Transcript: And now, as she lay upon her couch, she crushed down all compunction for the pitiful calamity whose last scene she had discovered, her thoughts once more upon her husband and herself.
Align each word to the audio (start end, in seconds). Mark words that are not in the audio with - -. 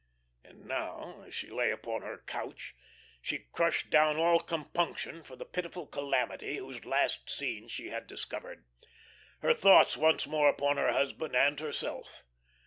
And 0.43 0.65
now, 0.65 1.21
as 1.27 1.35
she 1.35 1.51
lay 1.51 1.69
upon 1.69 2.01
her 2.01 2.23
couch, 2.25 2.73
she 3.21 3.45
crushed 3.51 3.91
down 3.91 4.17
all 4.17 4.39
compunction 4.39 5.21
for 5.21 5.35
the 5.35 5.45
pitiful 5.45 5.85
calamity 5.85 6.57
whose 6.57 6.85
last 6.85 7.29
scene 7.29 7.67
she 7.67 7.89
had 7.89 8.07
discovered, 8.07 8.65
her 9.41 9.53
thoughts 9.53 9.95
once 9.95 10.25
more 10.25 10.49
upon 10.49 10.77
her 10.77 10.91
husband 10.91 11.35
and 11.35 11.59
herself. 11.59 12.23